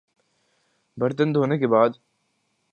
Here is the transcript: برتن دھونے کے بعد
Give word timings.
برتن 0.97 1.33
دھونے 1.35 1.57
کے 1.57 1.67
بعد 1.67 1.89